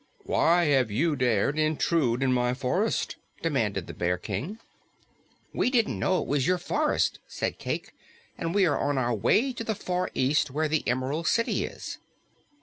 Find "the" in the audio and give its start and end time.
3.85-3.93, 9.63-9.75, 10.67-10.81